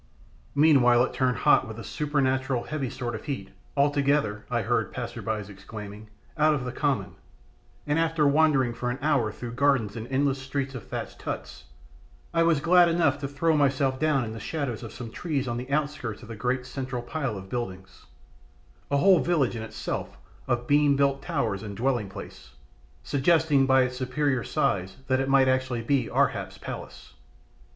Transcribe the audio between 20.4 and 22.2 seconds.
of beam built towers and dwelling